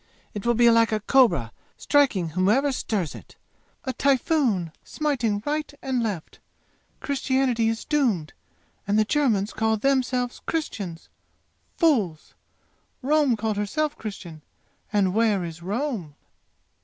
It 0.33 0.47
will 0.47 0.55
be 0.55 0.67
like 0.71 0.91
a 0.91 0.99
cobra, 0.99 1.51
striking 1.77 2.29
whoever 2.29 2.71
stirs 2.71 3.13
it! 3.13 3.35
A 3.83 3.93
typhoon, 3.93 4.71
smiting 4.83 5.43
right 5.45 5.71
and 5.79 6.01
left! 6.01 6.39
Christianity 7.01 7.69
is 7.69 7.85
doomed, 7.85 8.33
and 8.87 8.97
the 8.97 9.05
Germans 9.05 9.53
call 9.53 9.77
themselves 9.77 10.41
Christians! 10.47 11.07
Fools! 11.77 12.33
Rome 13.03 13.37
called 13.37 13.57
herself 13.57 13.95
Christian 13.95 14.41
and 14.91 15.13
where 15.13 15.43
is 15.45 15.61
Rome? 15.61 16.15